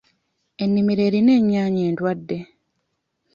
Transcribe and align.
Ennimiro 0.63 1.01
erina 1.07 1.31
ennyaanya 1.39 1.81
endwadde. 1.89 2.37